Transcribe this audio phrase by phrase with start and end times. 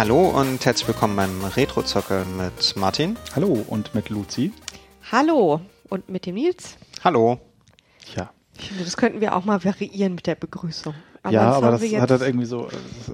[0.00, 3.18] Hallo und herzlich willkommen beim Retro-Zockel mit Martin.
[3.36, 4.50] Hallo und mit Luzi.
[5.12, 5.60] Hallo
[5.90, 6.78] und mit dem Nils.
[7.04, 7.38] Hallo.
[8.16, 8.30] Ja.
[8.56, 10.94] Ich finde, das könnten wir auch mal variieren mit der Begrüßung.
[11.22, 12.68] Aber ja, aber das hat halt irgendwie so,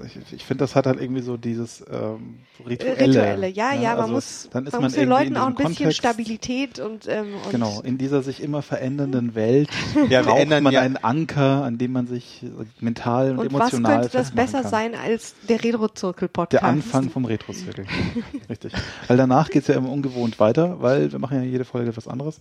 [0.05, 2.99] ich, ich finde, das hat halt irgendwie so dieses ähm, Rituelle.
[3.01, 5.55] Rituelle, ja, ja, man also muss, dann ist man muss den Leuten auch in ein
[5.55, 9.69] bisschen Kontext- Stabilität und, ähm, und Genau, in dieser sich immer verändernden Welt
[10.09, 12.47] Ja, braucht ändern man ja- einen Anker, an dem man sich äh,
[12.79, 14.71] mental und, und was emotional könnte das besser kann.
[14.71, 16.53] sein als der Retro-Zirkel-Podcast?
[16.53, 17.87] Der Anfang vom Retro-Zirkel.
[18.49, 18.71] Richtig.
[19.07, 22.39] Weil danach geht's ja immer ungewohnt weiter, weil wir machen ja jede Folge etwas anderes.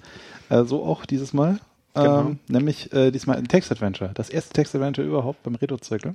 [0.48, 1.58] Äh, so auch dieses Mal.
[1.96, 2.20] Genau.
[2.20, 4.10] Ähm, nämlich äh, diesmal ein Text-Adventure.
[4.14, 6.14] Das erste Text-Adventure überhaupt beim Retro-Zirkel.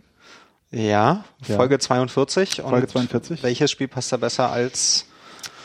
[0.71, 1.55] Ja, Ja.
[1.55, 2.61] Folge 42.
[2.61, 3.43] Folge und 42.
[3.43, 5.05] Welches Spiel passt da besser als...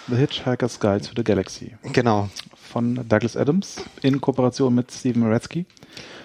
[0.08, 1.74] The Hitchhiker's Guide to the Galaxy.
[1.92, 2.28] Genau.
[2.72, 5.66] von Douglas Adams in Kooperation mit Steven Moretzky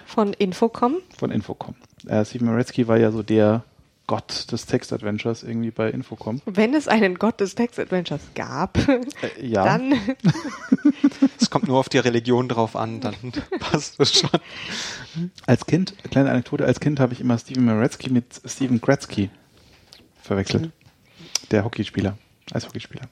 [0.05, 0.98] Von Infocom.
[1.17, 1.76] von Infocom.
[2.08, 3.64] Äh, Steven Moretzky war ja so der
[4.07, 6.41] Gott des Text-Adventures irgendwie bei Infocom.
[6.45, 9.02] Wenn es einen Gott des Text-Adventures gab, Äh,
[9.45, 9.93] ja, dann
[11.39, 13.16] Es kommt nur auf die Religion drauf an, dann
[13.59, 14.30] passt es schon.
[15.45, 19.30] als Kind, kleine Anekdote, als Kind habe ich immer Steven Moretzky mit Steven Gretzky
[20.21, 20.71] verwechselt.
[21.52, 22.17] Der Hockeyspieler,
[22.53, 23.03] Eishockeyspieler.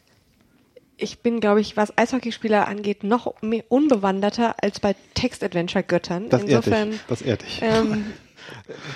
[0.98, 6.30] ich bin, glaube ich, was Eishockeyspieler angeht, noch mehr unbewanderter als bei Text-Adventure-Göttern.
[6.30, 7.00] Das ehrt Insofern, dich.
[7.08, 7.60] Das ehrt dich.
[7.62, 8.06] ähm,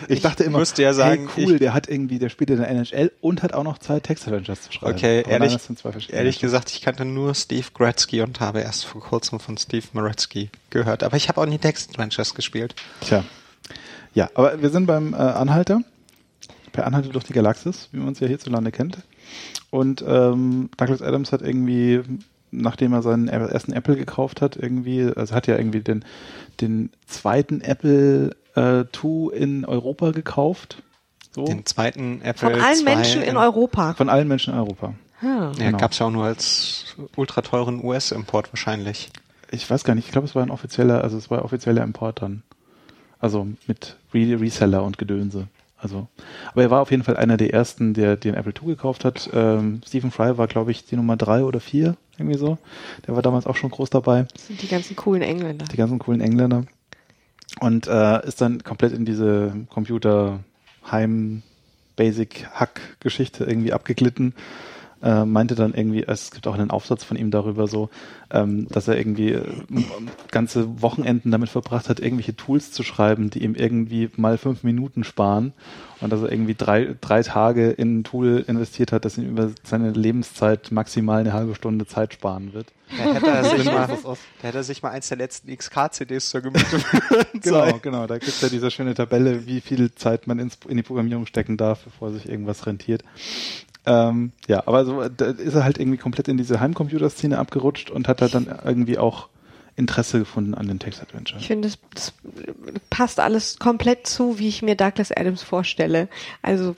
[0.07, 2.57] ich dachte immer, müsste ja sagen, hey, cool, ich- der hat irgendwie, der spielt in
[2.57, 4.93] der NHL und hat auch noch Zeit, Text-Adventures zu schreiben.
[4.95, 5.57] Okay, Aber ehrlich,
[6.09, 10.49] ehrlich gesagt, ich kannte nur Steve Gretzky und habe erst vor kurzem von Steve Moretzky
[10.69, 11.03] gehört.
[11.03, 12.75] Aber ich habe auch nie Text-Adventures gespielt.
[13.01, 13.23] Tja.
[14.13, 15.81] Ja, aber wir sind beim äh, Anhalter.
[16.71, 18.97] Per Anhalter durch die Galaxis, wie man es ja hierzulande kennt.
[19.69, 22.01] Und ähm, Douglas Adams hat irgendwie,
[22.51, 26.03] nachdem er seinen ersten Apple gekauft hat, irgendwie, also hat ja irgendwie den,
[26.61, 30.81] den zweiten Apple äh, II in Europa gekauft.
[31.33, 31.45] So.
[31.45, 33.93] Den zweiten Apple von allen Menschen in Europa.
[33.95, 34.93] Von allen Menschen in Europa.
[35.21, 35.25] Ah.
[35.25, 35.77] Ja, Genau.
[35.77, 39.09] gab's ja auch nur als ultra teuren US-Import wahrscheinlich.
[39.51, 42.21] Ich weiß gar nicht, ich glaube, es war ein offizieller, also es war offizieller Import
[42.21, 42.43] dann.
[43.19, 45.47] Also mit Re Reseller und Gedönse.
[45.77, 46.07] Also,
[46.51, 49.29] aber er war auf jeden Fall einer der ersten, der den Apple II gekauft hat.
[49.33, 52.57] Ähm, Stephen Fry war, glaube ich, die Nummer drei oder vier, irgendwie so.
[53.05, 55.65] Der war damals auch schon groß dabei, Das sind die ganzen coolen Engländer.
[55.65, 56.63] die ganzen coolen Engländer.
[57.59, 60.39] Und äh, ist dann komplett in diese Computer
[60.89, 61.43] Heim
[61.95, 64.33] Basic Hack Geschichte irgendwie abgeglitten.
[65.03, 67.89] Äh, meinte dann irgendwie, es gibt auch einen Aufsatz von ihm darüber so,
[68.31, 69.43] ähm, dass er irgendwie äh,
[70.31, 75.03] ganze Wochenenden damit verbracht hat, irgendwelche Tools zu schreiben, die ihm irgendwie mal fünf Minuten
[75.03, 75.51] sparen
[75.99, 79.51] und dass er irgendwie drei, drei Tage in ein Tool investiert hat, das ihm über
[79.63, 82.67] seine Lebenszeit maximal eine halbe Stunde Zeit sparen wird.
[82.97, 86.41] Da hätte er sich mal, da hätte er sich mal eins der letzten XK-CDs zur
[86.41, 86.65] Gemüte
[87.41, 88.07] Genau, genau.
[88.07, 91.57] Da gibt's ja diese schöne Tabelle, wie viel Zeit man ins, in die Programmierung stecken
[91.57, 93.03] darf, bevor sich irgendwas rentiert.
[93.85, 98.07] Ähm, ja, aber so, da ist er halt irgendwie komplett in diese Heimcomputer-Szene abgerutscht und
[98.07, 99.27] hat halt dann irgendwie auch
[99.75, 101.39] Interesse gefunden an den Text-Adventure.
[101.39, 102.13] Ich finde, das, das
[102.89, 106.07] passt alles komplett zu, wie ich mir Douglas Adams vorstelle.
[106.41, 106.75] Also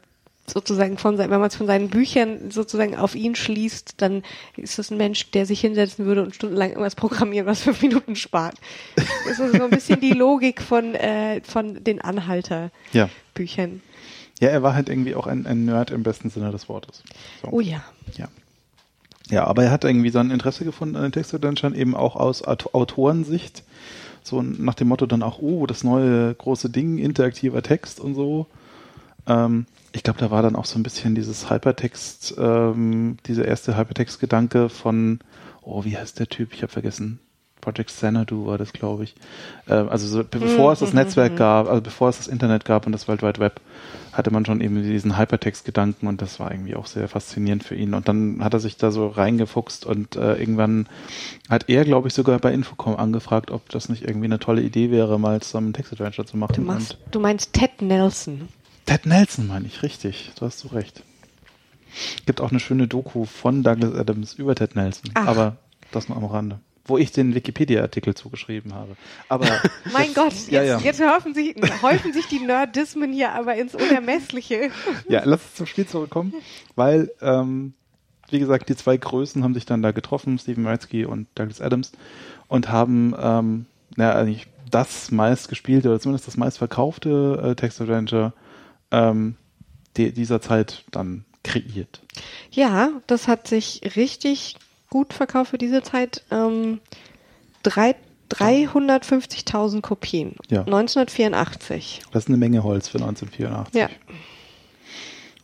[0.48, 4.24] sozusagen von wenn man es von seinen Büchern sozusagen auf ihn schließt, dann
[4.56, 8.16] ist das ein Mensch, der sich hinsetzen würde und stundenlang irgendwas programmieren, was fünf Minuten
[8.16, 8.56] spart.
[8.96, 13.82] Das ist so ein bisschen die Logik von, äh, von den Anhalter-Büchern.
[13.82, 13.95] Ja.
[14.40, 17.04] Ja, er war halt irgendwie auch ein, ein Nerd im besten Sinne des Wortes.
[17.42, 17.50] So.
[17.52, 17.84] Oh ja.
[18.18, 18.28] Ja.
[19.30, 22.44] Ja, aber er hat irgendwie so ein Interesse gefunden an den Textadventuren, eben auch aus
[22.44, 23.64] Aut- Autorensicht.
[24.24, 28.48] So nach dem Motto dann auch, oh, das neue große Ding, interaktiver Text und so.
[29.28, 33.78] Ähm, ich glaube, da war dann auch so ein bisschen dieses Hypertext, ähm, dieser erste
[33.78, 35.20] Hypertext-Gedanke von,
[35.62, 36.54] oh, wie heißt der Typ?
[36.54, 37.20] Ich habe vergessen.
[37.66, 39.16] Project Xanadu war das, glaube ich.
[39.68, 42.86] Ähm, also so, be- bevor es das Netzwerk gab, also bevor es das Internet gab
[42.86, 43.60] und das World Wide Web,
[44.14, 47.94] hatte man schon eben diesen Hypertext-Gedanken und das war irgendwie auch sehr faszinierend für ihn.
[47.94, 50.88] Und dann hat er sich da so reingefuchst und äh, irgendwann
[51.50, 54.90] hat er, glaube ich, sogar bei Infocom angefragt, ob das nicht irgendwie eine tolle Idee
[54.92, 56.54] wäre, mal zusammen ein Text-Adventure zu machen.
[56.56, 58.48] Du, machst, du meinst Ted Nelson.
[58.86, 60.32] Ted Nelson meine ich, richtig.
[60.40, 61.04] Du hast so recht.
[62.26, 65.12] Gibt auch eine schöne Doku von Douglas Adams über Ted Nelson.
[65.16, 65.28] Ach.
[65.28, 65.58] Aber
[65.92, 66.60] das nur am Rande.
[66.88, 68.96] Wo ich den Wikipedia-Artikel zugeschrieben habe.
[69.28, 69.48] Aber
[69.94, 70.80] Mein Gott, jetzt, Ja, ja.
[70.80, 74.70] jetzt häufen sich, häufen sich die Nerdismen hier aber ins Unermessliche.
[75.10, 76.34] ja, lass uns zum Spiel zurückkommen,
[76.76, 77.74] weil, ähm,
[78.30, 81.92] wie gesagt, die zwei Größen haben sich dann da getroffen, Stephen Moretzky und Douglas Adams,
[82.48, 83.66] und haben, ähm,
[83.96, 88.34] na, eigentlich das meistgespielte oder zumindest das meistverkaufte äh, Text-Adventure
[88.92, 89.36] ähm,
[89.98, 92.02] die, dieser Zeit dann kreiert.
[92.52, 94.56] Ja, das hat sich richtig
[94.90, 96.24] gut verkauft für diese Zeit.
[96.32, 96.80] Ähm,
[97.64, 97.96] drei,
[98.32, 100.36] 350.000 Kopien.
[100.50, 100.62] Ja.
[100.62, 102.02] 1984.
[102.12, 103.76] Das ist eine Menge Holz für 1984.
[103.82, 103.90] Ja.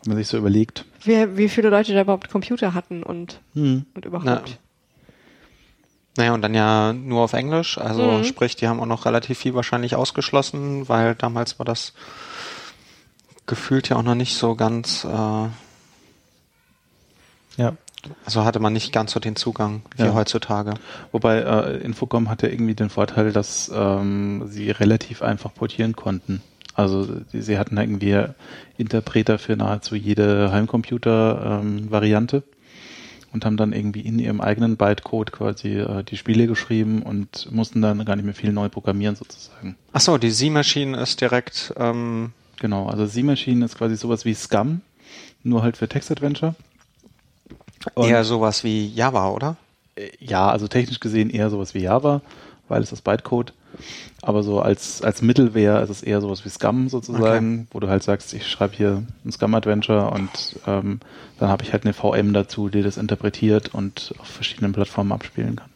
[0.04, 3.86] Wenn man sich so überlegt, wie, wie viele Leute da überhaupt Computer hatten und, Hm.
[3.94, 4.26] und überhaupt.
[4.26, 4.42] Na,
[6.18, 7.78] naja, und dann ja nur auf Englisch.
[7.78, 8.24] Also Mhm.
[8.24, 11.94] sprich, die haben auch noch relativ viel wahrscheinlich ausgeschlossen, weil damals war das
[13.46, 15.48] gefühlt ja auch noch nicht so ganz, äh,
[17.58, 17.76] Ja.
[18.26, 20.14] Also hatte man nicht ganz so den Zugang wie Ja.
[20.14, 20.74] heutzutage.
[21.12, 26.42] Wobei äh, Infocom hatte irgendwie den Vorteil, dass ähm, sie relativ einfach portieren konnten.
[26.74, 28.24] Also die, sie hatten irgendwie
[28.78, 32.44] Interpreter für nahezu jede Heimcomputer-Variante
[33.34, 37.82] und haben dann irgendwie in ihrem eigenen Bytecode quasi äh, die Spiele geschrieben und mussten
[37.82, 39.76] dann gar nicht mehr viel neu programmieren sozusagen.
[39.94, 44.82] Ach so, die Z-Machine ist direkt, ähm, Genau, also Z-Machine ist quasi sowas wie Scum,
[45.44, 46.56] nur halt für Text-Adventure.
[47.96, 49.58] Und- eher sowas wie Java, oder?
[49.96, 52.22] Äh, Ja, also technisch gesehen eher sowas wie Java,
[52.68, 53.54] weil es das Bytecode.
[54.22, 58.04] Aber so als, als Mittelware ist es eher sowas wie Scum sozusagen, wo du halt
[58.04, 61.00] sagst, ich schreibe hier ein Scum-Adventure und ähm,
[61.40, 65.56] dann habe ich halt eine VM dazu, die das interpretiert und auf verschiedenen Plattformen abspielen
[65.56, 65.70] kann.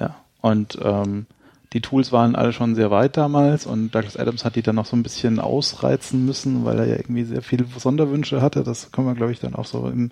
[0.00, 0.16] Ja.
[0.42, 1.26] Und ähm,
[1.72, 4.86] die Tools waren alle schon sehr weit damals und Douglas Adams hat die dann noch
[4.86, 8.62] so ein bisschen ausreizen müssen, weil er ja irgendwie sehr viele Sonderwünsche hatte.
[8.64, 10.10] Das können wir, glaube ich, dann auch so im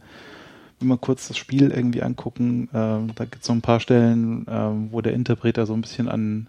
[0.88, 4.88] wir kurz das Spiel irgendwie angucken, ähm, da gibt es so ein paar Stellen, ähm,
[4.90, 6.49] wo der Interpreter so ein bisschen an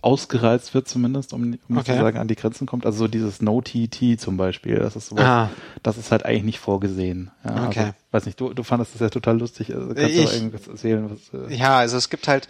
[0.00, 1.92] ausgereizt wird zumindest, um, um Okay.
[1.96, 2.86] zu sagen, an die Grenzen kommt.
[2.86, 5.50] Also so dieses No-TT zum Beispiel, das ist sowas, Ah.
[5.82, 7.32] das ist halt eigentlich nicht vorgesehen.
[7.44, 7.78] Ja, Okay.
[7.80, 9.74] Also, weiß nicht, du, du fandest das ja total lustig.
[9.74, 11.10] Also kannst du Ich- aber irgendwas erzählen?
[11.10, 12.46] Was, äh, Ja, also es gibt halt,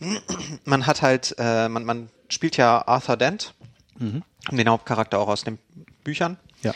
[0.64, 3.52] man hat halt, äh, man, man spielt ja Arthur Dent,
[3.98, 5.58] den Hauptcharakter auch aus den
[6.04, 6.38] Büchern.
[6.62, 6.72] ja.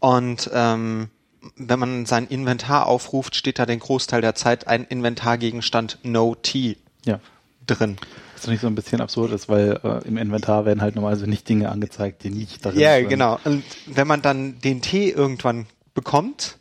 [0.00, 1.08] Und ähm,
[1.56, 6.76] wenn man sein Inventar aufruft, steht da den Großteil der Zeit ein Inventargegenstand No T
[7.04, 7.20] ja.
[7.66, 7.96] drin.
[8.34, 11.26] Das ist nicht so ein bisschen absurd ist, weil äh, im Inventar werden halt normalerweise
[11.28, 13.08] nicht Dinge angezeigt, die nicht darin Ja, sind.
[13.08, 13.38] genau.
[13.44, 16.58] Und wenn man dann den Tee irgendwann bekommt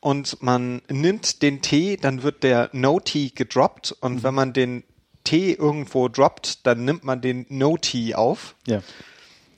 [0.00, 4.82] und man nimmt den Tee, dann wird der No-Tee gedroppt und wenn man den
[5.22, 8.82] Tee irgendwo droppt, dann nimmt man den No-Tee auf Ja.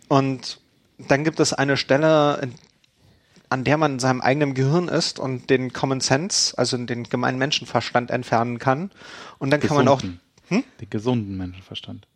[0.08, 0.60] und
[0.98, 2.48] dann gibt es eine Stelle,
[3.48, 7.38] an der man in seinem eigenen Gehirn ist und den Common Sense, also den gemeinen
[7.38, 8.90] Menschenverstand entfernen kann.
[9.38, 10.20] Und dann kann man auch, Gesunden.
[10.48, 10.64] Hm?
[10.80, 12.06] Den gesunden Menschenverstand.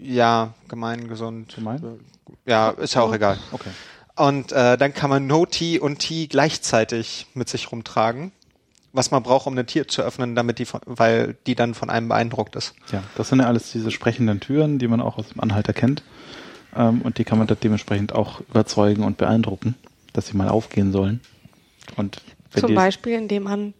[0.00, 1.54] ja, gemein, gesund.
[1.54, 2.00] Gemein?
[2.46, 3.38] Ja, ist ja auch egal.
[3.52, 3.70] Okay.
[4.16, 8.32] Und äh, dann kann man No T und T gleichzeitig mit sich rumtragen,
[8.92, 11.88] was man braucht, um eine Tür zu öffnen, damit die, von, weil die dann von
[11.88, 12.74] einem beeindruckt ist.
[12.92, 16.02] Ja, das sind ja alles diese sprechenden Türen, die man auch aus dem Anhalter kennt.
[16.76, 19.76] Ähm, und die kann man dann dementsprechend auch überzeugen und beeindrucken,
[20.12, 21.20] dass sie mal aufgehen sollen.
[21.96, 22.20] Und
[22.52, 23.74] wenn Zum Beispiel, indem man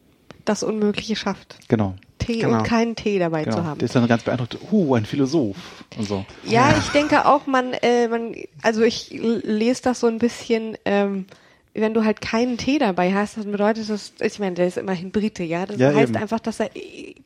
[0.45, 1.57] das Unmögliche schafft.
[1.69, 1.95] Genau.
[2.19, 2.59] Tee Genau.
[2.59, 3.65] und keinen Tee dabei zu genau.
[3.65, 3.79] haben.
[3.79, 5.57] Der ist dann ganz beeindruckt, uh, ein Philosoph
[5.97, 6.25] und so.
[6.45, 11.27] Ja, ich denke auch, man, äh, man, also ich lese das so ein bisschen, ähm,
[11.75, 15.11] wenn du halt keinen Tee dabei hast, dann bedeutet das, ich meine, der ist immerhin
[15.11, 15.65] Brite, ja.
[15.65, 16.17] Das Ja, heißt eben.
[16.17, 16.69] einfach, dass er,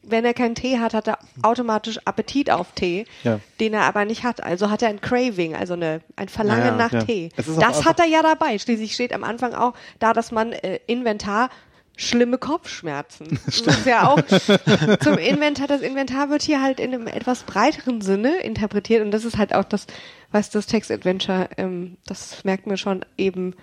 [0.05, 3.41] wenn er keinen Tee hat, hat er automatisch Appetit auf Tee, Ja.
[3.59, 4.43] den er aber nicht hat.
[4.43, 7.05] Also hat er ein Craving, also eine, ein Verlangen Ja, nach.
[7.05, 7.31] Tee.
[7.37, 8.57] Das hat er ja dabei.
[8.59, 11.51] Schließlich steht am Anfang auch da, dass man äh, Inventar
[11.99, 13.41] schlimme Kopfschmerzen.
[13.47, 14.21] Das ist ja auch
[15.03, 15.67] zum Inventar.
[15.67, 19.55] Das Inventar wird hier halt in einem etwas breiteren Sinne interpretiert und das ist halt
[19.55, 19.87] auch das,
[20.31, 23.55] was das Text-Adventure, ähm, das merkt man schon eben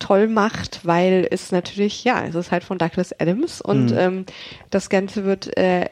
[0.00, 4.26] toll macht, weil es natürlich, ja, es ist halt von Douglas Adams und ähm,
[4.70, 5.88] das Ganze wird äh,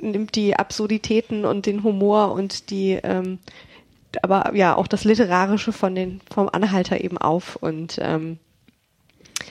[0.00, 3.38] nimmt die Absurditäten und den Humor und die ähm,
[4.22, 8.38] aber ja auch das Literarische von den vom Anhalter eben auf und ähm,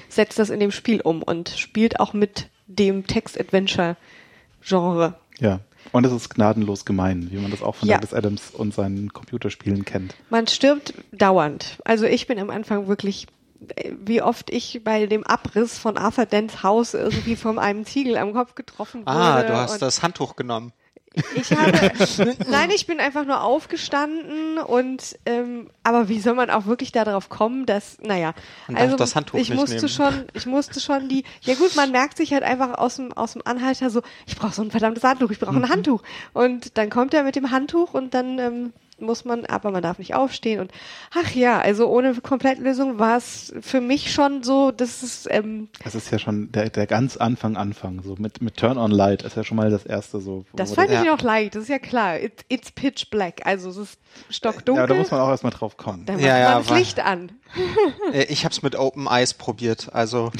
[0.09, 5.15] setzt das in dem Spiel um und spielt auch mit dem Text-Adventure-Genre.
[5.39, 5.59] Ja.
[5.93, 7.95] Und es ist gnadenlos gemein, wie man das auch von Ja.
[7.95, 10.15] Douglas Adams und seinen Computerspielen kennt.
[10.29, 11.77] Man stirbt dauernd.
[11.85, 13.27] Also ich bin am Anfang wirklich,
[13.99, 18.33] wie oft ich bei dem Abriss von Arthur Dents Haus irgendwie von einem Ziegel am
[18.33, 19.11] Kopf getroffen wurde.
[19.11, 20.73] Ah, du hast das Handtuch genommen.
[21.33, 21.71] Ich habe,
[22.51, 27.29] nein, ich bin einfach nur aufgestanden und, ähm, aber wie soll man auch wirklich darauf
[27.29, 28.33] kommen, dass, naja,
[28.71, 29.89] also das Handtuch ich musste nehmen.
[29.89, 33.33] schon, ich musste schon die, ja gut, man merkt sich halt einfach aus dem, aus
[33.33, 35.63] dem Anhalter so, ich brauche so ein verdammtes Handtuch, ich brauche Mhm.
[35.63, 39.71] ein Handtuch und dann kommt er mit dem Handtuch und dann ähm, muss man, aber
[39.71, 40.71] man darf nicht aufstehen und
[41.15, 45.95] ach ja, also ohne Komplettlösung war es für mich schon so, dass es ähm, Das
[45.95, 48.01] ist ja schon der, der ganz Anfang Anfang.
[48.03, 50.45] So mit, mit Turn on Light ist ja schon mal das erste so.
[50.53, 51.15] das fand ich Ja.
[51.15, 53.99] noch leicht, das ist ja klar, It, it's pitch black, also es ist
[54.29, 54.81] stockdunkel.
[54.83, 56.05] Ja, da muss man auch erstmal drauf kommen.
[56.05, 57.31] Dann macht Ja, ja, man das Licht an.
[58.13, 59.89] Äh, Ich habe es mit Open Eyes probiert.
[59.93, 60.31] Also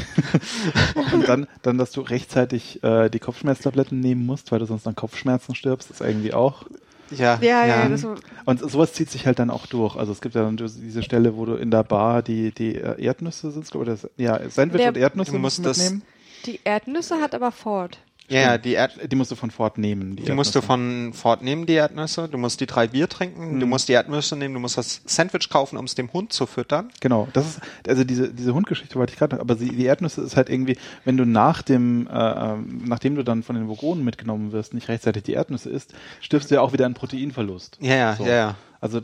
[1.14, 4.96] Und dann, dann, dass du rechtzeitig äh, die Kopfschmerztabletten nehmen musst, weil du sonst an
[4.96, 6.64] Kopfschmerzen stirbst, ist irgendwie auch.
[7.12, 7.90] Ja, Ja, ja, ja.
[7.90, 8.06] das,
[8.46, 9.96] Und sowas zieht sich halt dann auch durch.
[9.96, 13.02] Also es gibt ja dann diese Stelle, wo du in der Bar die, die äh,
[13.02, 16.02] Erdnüsse sind, das, ja, Sandwich Der- und Erdnüsse Du musst du das- mitnehmen.
[16.46, 17.98] die Erdnüsse hat aber Ford.
[18.30, 20.16] Ja, ja, die Erd Die musst du von Ford nehmen.
[20.18, 22.28] Die musst du von Ford nehmen, die Erdnüsse.
[22.28, 23.60] Du musst die drei Bier trinken.
[23.60, 23.70] Du Mhm.
[23.70, 24.54] musst die Erdnüsse nehmen.
[24.54, 26.90] Du musst das Sandwich kaufen, um es dem Hund zu füttern.
[27.00, 30.36] Genau, das ist, also diese, diese Hundgeschichte wollte ich gerade, aber die, die Erdnüsse ist
[30.36, 32.12] halt irgendwie, wenn du nach dem, äh,
[32.54, 36.52] ähm, nachdem du dann von den Vogonen mitgenommen wirst, nicht rechtzeitig die Erdnüsse isst, stirbst
[36.52, 37.78] du ja auch wieder einen Proteinverlust.
[37.82, 38.26] Ja, ja, So.
[38.26, 38.56] ja, ja.
[38.82, 39.02] Also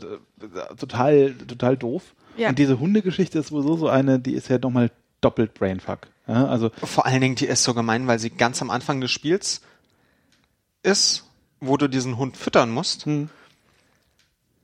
[0.78, 2.14] total, total doof.
[2.36, 2.48] Ja.
[2.50, 4.90] Und diese Hundegeschichte ist sowieso so eine, die ist ja nochmal
[5.20, 6.00] doppelt Brainfuck.
[6.26, 9.10] Ja, also Vor allen Dingen, die ist so gemein, weil sie ganz am Anfang des
[9.10, 9.60] Spiels
[10.82, 11.24] ist,
[11.60, 13.06] wo du diesen Hund füttern musst.
[13.06, 13.28] Hm.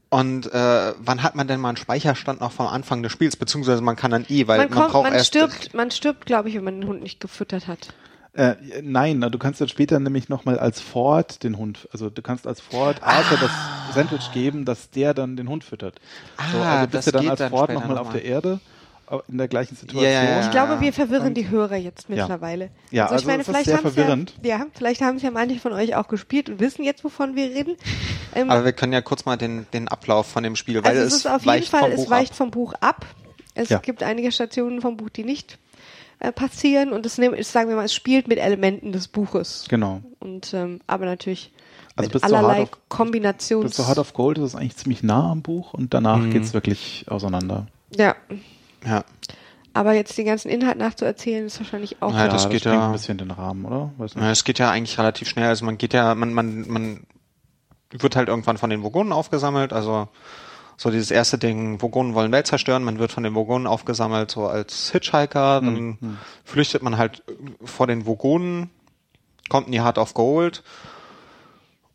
[0.09, 3.37] Und äh, wann hat man denn mal einen Speicherstand noch vom Anfang des Spiels?
[3.37, 6.26] Beziehungsweise man kann dann eh, weil Man, man, kommt, braucht man erst stirbt, man stirbt,
[6.26, 7.95] glaube ich, wenn man den Hund nicht gefüttert hat.
[8.33, 12.23] Äh, nein, na, du kannst dann später nämlich nochmal als Ford den Hund, also du
[12.23, 13.50] kannst als Ford Arthur das
[13.95, 16.00] Sandwich geben, dass der dann den Hund füttert.
[16.52, 18.61] so, Ah, also bist das du dann geht als Ford nochmal noch auf der Erde,
[19.29, 20.05] in der gleichen Situation.
[20.05, 20.40] Ja, ja, ja.
[20.45, 22.71] Ich glaube, wir verwirren Und- die Hörer jetzt mittlerweile.
[22.90, 24.35] Ja, ich also meine, es ist vielleicht sehr verwirrend.
[24.43, 27.35] Ja, ja, vielleicht haben es ja manche von euch auch gespielt und wissen jetzt, wovon
[27.37, 27.76] wir reden.
[28.33, 31.00] Ähm, Aber wir können ja kurz mal den, den Ablauf von dem Spiel, weil also
[31.02, 32.37] es es ist auf jeden Fall, es weicht ab.
[32.37, 33.05] vom Buch ab.
[33.57, 33.79] Es Ja.
[33.79, 35.59] gibt einige Stationen vom Buch, die nicht
[36.21, 39.64] äh, passieren und es es, sagen wir mal, es spielt mit Elementen des Buches.
[39.69, 40.00] Genau.
[40.21, 41.50] Und ähm, aber natürlich
[41.97, 43.64] Also mit allerlei of- Kombinations.
[43.64, 46.31] Bis zu Heart of Gold ist es eigentlich ziemlich nah am Buch und danach Mhm.
[46.31, 47.67] geht's wirklich auseinander.
[47.97, 48.14] ja,
[48.84, 49.04] Ja.
[49.75, 52.12] aber jetzt den ganzen Inhalt nachzuerzählen ist wahrscheinlich auch.
[52.14, 53.92] Ja, das geht sprengt ja- ein bisschen den Rahmen, oder?
[53.99, 54.25] Weiß nicht.
[54.25, 55.49] Ja, es geht ja eigentlich relativ schnell.
[55.49, 57.06] Also man geht ja, man, man, man
[57.90, 59.72] wird halt irgendwann von den Vogonen aufgesammelt.
[59.72, 60.08] Also
[60.76, 62.82] so dieses erste Ding, Vogonen wollen Welt zerstören.
[62.84, 65.60] Man wird von den Vogonen aufgesammelt, so als Hitchhiker.
[65.60, 67.22] Dann flüchtet man halt
[67.62, 68.70] vor den Vogonen,
[69.50, 70.62] kommt in die Heart of Gold.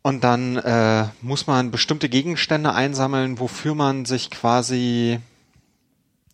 [0.02, 5.18] Und dann äh, muss man bestimmte Gegenstände einsammeln, wofür man sich quasi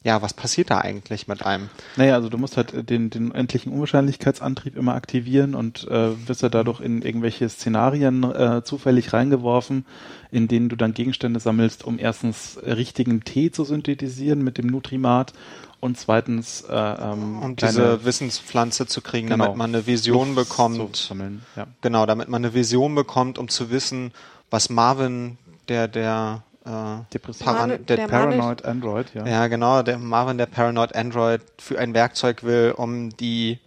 [0.04, 1.68] ja, was passiert da eigentlich mit einem?
[1.96, 6.42] Naja, also du musst halt äh, den, den endlichen Unwahrscheinlichkeitsantrieb immer aktivieren und äh, wirst
[6.42, 9.84] ja dadurch in irgendwelche Szenarien äh, zufällig reingeworfen,
[10.30, 15.32] in denen du dann Gegenstände sammelst, um erstens richtigen Tee zu synthetisieren mit dem Nutrimat
[15.80, 19.44] und zweitens äh, ähm, Um kleine dieseWissenspflanze zu kriegen, Genau.
[19.46, 20.96] damit man eine Vision Luft bekommt.
[20.96, 21.42] sammeln.
[21.56, 21.66] Ja.
[21.80, 24.12] Genau, damit man eine Vision bekommt, um zu wissen,
[24.50, 27.44] was Marvin, der, der, äh, Depressiv.
[27.44, 29.26] Paran der, der Paranoid Android, ja.
[29.26, 33.58] ja genau, der Marvin, der Paranoid Android, für ein Werkzeug will, um die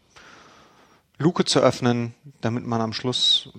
[1.17, 3.49] Luke zu öffnen, damit man am Schluss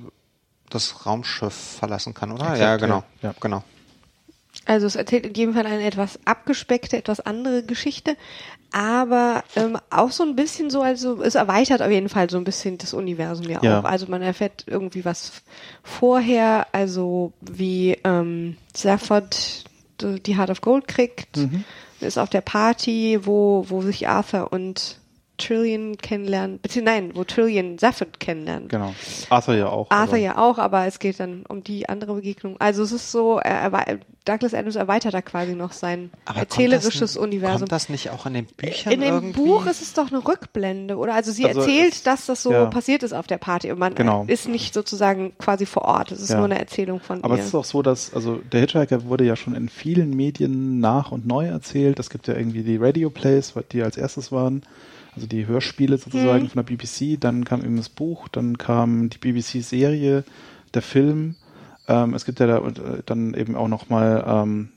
[0.70, 2.44] das Raumschiff verlassen kann, oder?
[2.44, 3.04] Exakt, ja, genau.
[3.22, 3.30] ja.
[3.30, 3.34] Ja.
[3.40, 3.62] genau.
[4.66, 8.16] Also es erzählt in jedem Fall eine etwas abgespeckte, etwas andere Geschichte,
[8.72, 12.44] aber ähm, auch so ein bisschen so, also es erweitert auf jeden Fall so ein
[12.44, 13.80] bisschen das Universum ja, Ja.
[13.80, 13.84] auch.
[13.84, 15.32] Also man erfährt irgendwie was
[15.82, 19.64] vorher, also wie ähm, Safford
[20.00, 21.38] die Heart of Gold kriegt,
[22.00, 24.98] ist auf der Party, wo, wo sich Arthur und
[25.38, 28.68] Trillian kennenlernen, beziehungsweise nein, wo Trillian Safford kennenlernen.
[28.68, 28.94] Genau.
[29.30, 29.90] Arthur ja auch.
[29.90, 32.56] Arthur aber- ja auch, aber es geht dann um die andere Begegnung.
[32.58, 37.02] Also es ist so, er, Douglas Adams erweitert da quasi noch sein Aber erzählerisches kommt
[37.02, 37.58] das, Universum.
[37.60, 39.32] Kommt das nicht auch in den Büchern In dem irgendwie?
[39.40, 41.14] Buch ist es doch eine Rückblende, oder?
[41.14, 42.66] Also sie Also erzählt, es- dass das so ja.
[42.66, 44.24] passiert ist auf der Party und man Genau.
[44.26, 46.10] ist nicht sozusagen quasi vor Ort.
[46.10, 46.36] Es ist Ja.
[46.36, 47.40] nur eine Erzählung von Aber ihr.
[47.40, 51.12] es ist auch so, dass, also der Hitchhiker wurde ja schon in vielen Medien nach
[51.12, 52.00] und neu erzählt.
[52.00, 54.62] Es gibt ja irgendwie die Radio Plays, die als erstes waren,
[55.16, 56.48] also die Hörspiele sozusagen Mhm.
[56.50, 57.18] von der BBC.
[57.18, 60.22] Dann kam eben das Buch, dann kam die BBC-Serie,
[60.74, 61.34] der Film.
[61.88, 62.72] Ähm, es gibt ja da äh,
[63.06, 64.68] dann eben auch nochmal, ähm,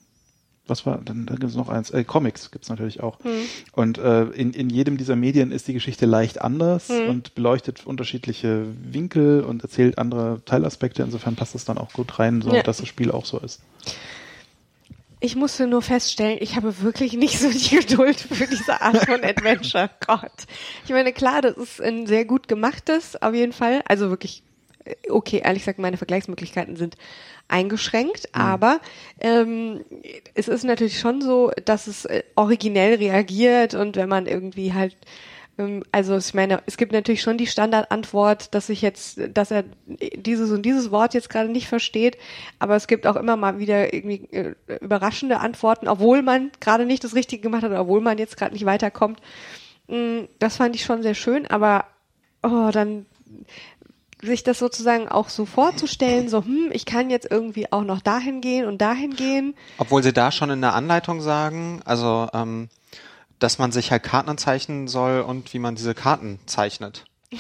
[0.68, 3.20] was war, dann, dann gibt es noch eins, äh, Comics gibt es natürlich auch.
[3.24, 3.30] Mhm.
[3.74, 7.10] Und äh, in, in jedem dieser Medien ist die Geschichte leicht anders Mhm.
[7.10, 11.02] und beleuchtet unterschiedliche Winkel und erzählt andere Teilaspekte.
[11.04, 12.62] Insofern passt es dann auch gut rein, so Ja.
[12.64, 13.62] dass das Spiel auch so ist.
[15.22, 19.24] Ich musste nur feststellen, ich habe wirklich nicht so die Geduld für diese Art von
[19.24, 19.90] Adventure.
[20.08, 20.32] Gott.
[20.86, 23.82] Ich meine, klar, das ist ein sehr gut gemachtes, auf jeden Fall.
[23.86, 24.44] Also wirklich,
[24.86, 26.96] äh, okay, ehrlich gesagt, meine Vergleichsmöglichkeiten sind
[27.50, 28.80] eingeschränkt, aber
[29.20, 29.84] ähm,
[30.36, 34.96] es ist natürlich schon so, dass es äh, originell reagiert und wenn man irgendwie halt
[35.92, 39.64] also ich meine, es gibt natürlich schon die Standardantwort, dass ich jetzt, dass er
[40.16, 42.18] dieses und dieses Wort jetzt gerade nicht versteht,
[42.60, 47.04] aber es gibt auch immer mal wieder irgendwie äh, überraschende Antworten, obwohl man gerade nicht
[47.04, 49.20] das Richtige gemacht hat, obwohl man jetzt gerade nicht weiterkommt.
[49.88, 51.86] Mm, Das fand ich schon sehr schön, aber
[52.42, 53.06] oh, dann
[54.22, 58.42] sich das sozusagen auch so vorzustellen, so, hm, ich kann jetzt irgendwie auch noch dahin
[58.42, 59.56] gehen und dahin gehen.
[59.78, 62.70] Obwohl sie da schon in der Anleitung sagen, also ähm,
[63.40, 67.06] dass man sich halt Karten anzeichnen soll und wie man diese Karten zeichnet.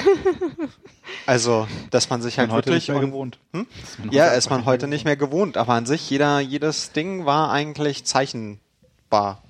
[1.25, 3.38] Also, dass man sich halt Man heute wirklich nicht mehr und- gewohnt.
[3.53, 3.68] Hm?
[4.06, 7.51] Ist Ja, ist man heute nicht mehr gewohnt, aber an sich, jeder, jedes Ding war
[7.51, 9.41] eigentlich zeichenbar.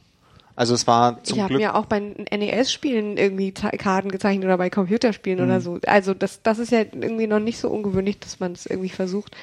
[0.55, 1.61] Also es war zum ich habe Glück.
[1.61, 5.45] mir auch bei NES-Spielen irgendwie Karten gezeichnet oder bei Computerspielen Mhm.
[5.45, 5.79] oder so.
[5.85, 9.35] Also das, das ist ja irgendwie noch nicht so ungewöhnlich, dass man es irgendwie versucht.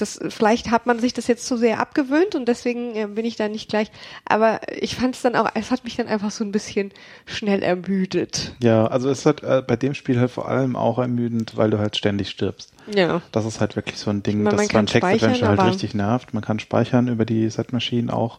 [0.00, 3.48] Das, vielleicht hat man sich das jetzt zu sehr abgewöhnt und deswegen bin ich da
[3.48, 3.90] nicht gleich.
[4.24, 6.92] Aber ich fand es dann auch, es hat mich dann einfach so ein bisschen
[7.26, 8.54] schnell ermüdet.
[8.62, 11.70] Ja, also es ist halt äh, bei dem Spiel halt vor allem auch ermüdend, weil
[11.70, 12.72] du halt ständig stirbst.
[12.94, 13.22] Ja.
[13.32, 15.62] Das ist halt wirklich so ein Ding, Ich meine, man das beim kann speichern, Text-Adventure
[15.62, 16.34] halt richtig nervt.
[16.34, 18.38] Man kann speichern über die Set-Maschinen auch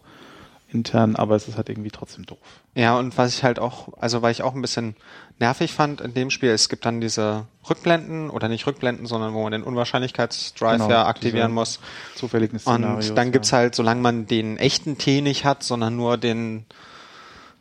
[0.73, 2.37] intern, aber es ist halt irgendwie trotzdem doof.
[2.75, 4.95] Ja, und was ich halt auch, also weil ich auch ein bisschen
[5.39, 9.43] nervig fand in dem Spiel, es gibt dann diese Rückblenden oder nicht Rückblenden, sondern wo
[9.43, 11.79] man den Unwahrscheinlichkeitsdrive Genau, ja aktivieren muss.
[12.15, 13.09] Zufälligen Szenarios.
[13.09, 13.57] Und dann gibt's ja.
[13.59, 16.65] halt, solange man den echten T nicht hat, sondern nur den,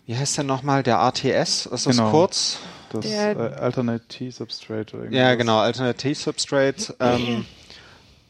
[0.06, 2.10] wie heißt der nochmal, der ATS, ist das Genau.
[2.10, 2.58] kurz?
[2.92, 6.94] das äh, Alternate T-Substrate oder Ja, genau, Alternative Substrate.
[7.00, 7.46] Ähm,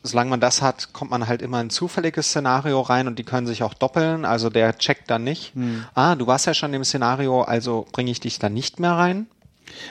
[0.02, 3.24] solange man das hat, kommt man halt immer in ein zufälliges Szenario rein und die
[3.24, 4.24] können sich auch doppeln.
[4.24, 5.54] Also der checkt dann nicht.
[5.54, 5.84] Hm.
[5.94, 9.26] Ah, du warst ja schon im Szenario, also bringe ich dich dann nicht mehr rein.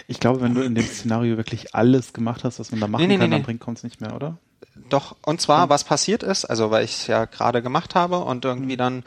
[0.08, 3.02] Ich glaube, wenn du in dem Szenario wirklich alles gemacht hast, was man da machen
[3.02, 4.38] Nee, nee, kann, nee, dann bringt kommt's nicht mehr, oder?
[4.90, 8.44] Doch, und zwar, was passiert ist, also weil ich es ja gerade gemacht habe und
[8.44, 9.04] irgendwie dann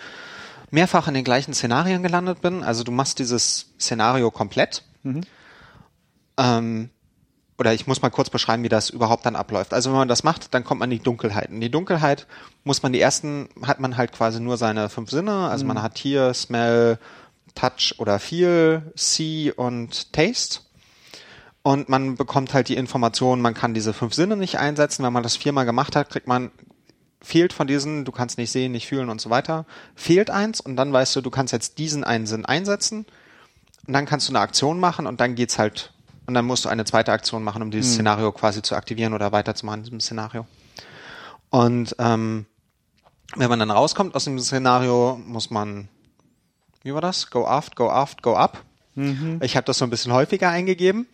[0.71, 2.63] mehrfach in den gleichen Szenarien gelandet bin.
[2.63, 4.85] Also du machst dieses Szenario komplett.
[6.39, 6.91] Ähm,
[7.63, 9.73] oder ich muss mal kurz beschreiben, wie das überhaupt dann abläuft.
[9.73, 11.49] Also wenn man das macht, dann kommt man in die Dunkelheit.
[11.49, 12.27] In die Dunkelheit
[12.65, 15.49] muss man die ersten, hat man halt quasi nur seine fünf Sinne.
[15.49, 16.99] Also man hat hier Smell,
[17.55, 20.59] Touch oder Feel, See und Taste.
[21.63, 25.05] Und man bekommt halt die Information, man kann diese fünf Sinne nicht einsetzen.
[25.05, 26.51] Wenn man das viermal gemacht hat, kriegt man,
[27.21, 30.75] fehlt von diesen, du kannst nicht sehen, nicht fühlen und so weiter, fehlt eins und
[30.75, 33.07] dann weißt du, du kannst jetzt diesen einen Sinn einsetzen
[33.87, 35.93] und dann kannst du eine Aktion machen und dann geht's halt,
[36.33, 39.33] und dann musst du eine zweite Aktion machen, um dieses Szenario quasi zu aktivieren oder
[39.33, 40.47] weiterzumachen in diesem Szenario.
[41.51, 42.47] Und ähm,
[43.37, 45.89] wenn man dann rauskommt aus dem Szenario, muss man,
[46.83, 47.29] wie war das?
[47.31, 48.65] Go aft, go aft, go up.
[49.43, 51.07] Ich habe das so ein bisschen häufiger eingegeben.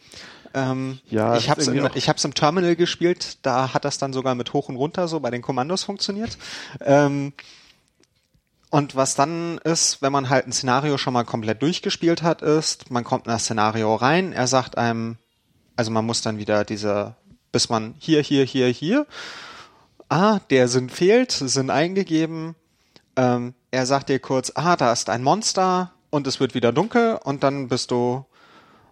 [0.54, 3.98] Ähm, Ja, ich habe es im, auch- ich hab's im Terminal gespielt, da hat das
[3.98, 6.38] dann sogar mit hoch und runter so bei den Kommandos funktioniert.
[6.80, 7.32] Ähm,
[8.70, 12.90] und was dann ist, wenn man halt ein Szenario schon mal komplett durchgespielt hat, ist,
[12.90, 15.16] man kommt in das Szenario rein, er sagt einem,
[15.76, 17.14] also man muss dann wieder diese,
[17.52, 19.06] bis man hier, hier, hier, hier,
[20.08, 22.54] ah, der Sinn fehlt, Sinn eingegeben,
[23.16, 27.18] ähm, er sagt dir kurz, ah, da ist ein Monster und es wird wieder dunkel
[27.24, 28.24] und dann bist du,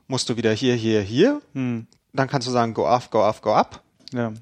[0.09, 1.41] musst du wieder hier, hier, hier.
[1.55, 1.87] Hm.
[2.13, 3.83] Dann kannst du sagen, go off, go off, go up.
[4.13, 4.33] Ja.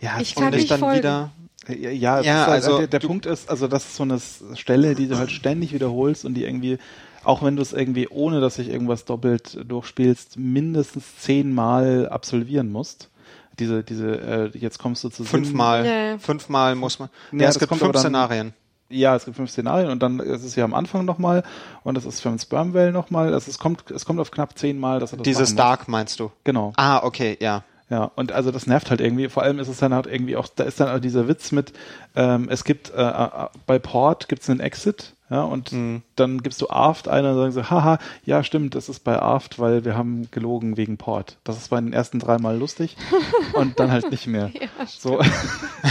[0.00, 0.98] Ja, Ich und dich nicht dann folgen.
[0.98, 1.30] wieder,
[1.68, 4.18] Ja, ja, es halt, also der, der Punkt ist, also das ist so eine
[4.54, 6.78] Stelle, die du halt ständig wiederholst und die irgendwie,
[7.24, 13.10] auch wenn du es irgendwie ohne, dass sich irgendwas doppelt durchspielst, mindestens zehnmal absolvieren musst.
[13.58, 16.18] Diese, diese, äh, jetzt kommst du zu fünfmal, Ja, ja.
[16.18, 18.52] fünfmal muss man, Ja, ja, es gibt fünf dann- Szenarien.
[18.90, 21.42] Ja, es gibt fünf Szenarien und dann ist es ja am Anfang nochmal
[21.84, 23.32] und das ist für ein Spermwell nochmal.
[23.32, 25.54] Also es kommt, es kommt auf knapp zehnmal, dass er das Dieses.
[25.56, 26.30] Dark meinst du?
[26.44, 26.72] Genau.
[26.76, 27.64] Ah, okay, ja.
[27.94, 29.28] Ja, und also das nervt halt irgendwie.
[29.28, 31.72] Vor allem ist es dann halt irgendwie auch, da ist dann auch dieser Witz mit,
[32.16, 33.28] ähm, es gibt äh, äh,
[33.66, 36.02] bei Port gibt's einen Exit, ja, und Mhm.
[36.16, 39.60] dann gibst du Aft ein und sagen so, haha, ja stimmt, das ist bei Aft,
[39.60, 41.36] weil wir haben gelogen wegen Port.
[41.44, 42.96] Das ist bei den ersten dreimal lustig
[43.54, 44.50] und dann halt nicht mehr.
[44.52, 45.20] Ja, so.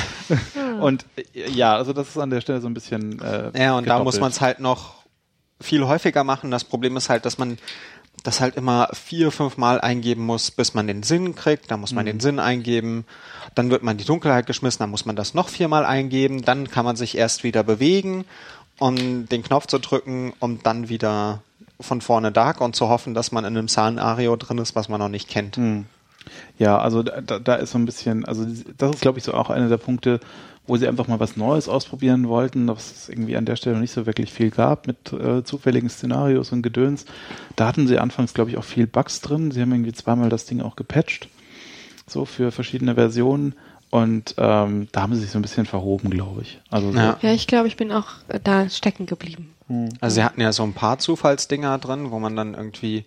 [0.81, 3.21] und äh, ja, also das ist an der Stelle so ein bisschen.
[3.21, 4.21] Äh, Ja, und da muss gedoppelt.
[4.21, 4.95] man es halt noch
[5.61, 6.51] viel häufiger machen.
[6.51, 7.57] Das Problem ist halt, dass man
[8.23, 11.69] das halt immer vier, fünf Mal eingeben muss, bis man den Sinn kriegt.
[11.69, 12.09] Da muss man Mhm.
[12.09, 13.05] den Sinn eingeben.
[13.53, 16.41] Dann wird man in die Dunkelheit geschmissen, dann muss man das noch viermal eingeben.
[16.43, 18.25] Dann kann man sich erst wieder bewegen,
[18.79, 21.41] um den Knopf zu drücken, um dann wieder
[21.81, 24.99] von vorne Dark und zu hoffen, dass man in einem Szenario drin ist, was man
[24.99, 25.57] noch nicht kennt.
[25.57, 25.85] Hm.
[26.59, 28.45] Ja, also da, da ist so ein bisschen, also
[28.77, 30.19] das ist, glaube ich, so auch einer der Punkte,
[30.65, 33.81] wo sie einfach mal was Neues ausprobieren wollten, dass es irgendwie an der Stelle noch
[33.81, 37.05] nicht so wirklich viel gab mit äh, zufälligen Szenarios und Gedöns.
[37.55, 39.51] Da hatten sie anfangs, glaube ich, auch viel Bugs drin.
[39.51, 41.27] Sie haben irgendwie zweimal das Ding auch gepatcht,
[42.07, 43.55] so für verschiedene Versionen.
[43.89, 46.59] Und ähm, da haben sie sich so ein bisschen verhoben, glaube ich.
[46.71, 47.17] Also so, Ja.
[47.21, 49.53] Ja, ich glaube, ich bin auch äh, da stecken geblieben.
[50.01, 53.05] Also sie hatten ja so ein paar Zufallsdinger drin, wo man dann irgendwie,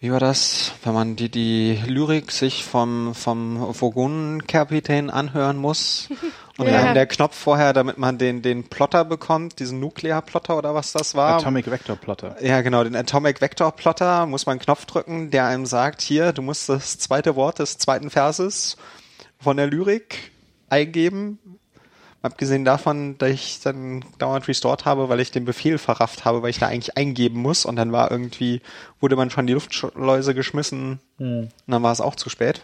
[0.00, 6.08] wie war das, wenn man die, die Lyrik sich vom, vom Vogonenkapitän anhören muss
[6.56, 6.72] und Ja.
[6.84, 11.14] dann der Knopf vorher, damit man den, den Plotter bekommt, diesen Nuklearplotter oder was das
[11.14, 11.36] war.
[11.36, 12.42] Atomic Vector Plotter.
[12.42, 16.32] Ja, genau, den Atomic Vector Plotter muss man einen Knopf drücken, der einem sagt, hier,
[16.32, 18.78] du musst das zweite Wort des zweiten Verses
[19.38, 20.32] von der Lyrik
[20.70, 21.38] eingeben,
[22.22, 26.50] Abgesehen davon, dass ich dann dauernd restored habe, weil ich den Befehl verrafft habe, weil
[26.50, 28.60] ich da eigentlich eingeben muss und dann war irgendwie,
[29.00, 32.62] wurde man schon die Luftschleuse geschmissen und dann war es auch zu spät.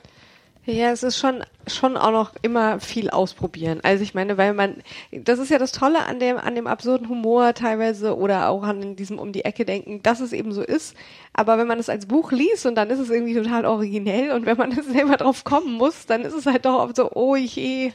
[0.68, 3.79] Ja, es ist schon, schon auch noch immer viel ausprobieren.
[3.85, 7.09] Also ich meine, weil man, das ist ja das Tolle an dem, an dem absurden
[7.09, 10.96] Humor teilweise oder auch an diesem um die Ecke denken, dass es eben so ist.
[11.33, 14.44] Aber wenn man es als Buch liest und dann ist es irgendwie total originell und
[14.44, 17.37] wenn man es selber drauf kommen muss, dann ist es halt doch oft so, oh
[17.37, 17.92] je,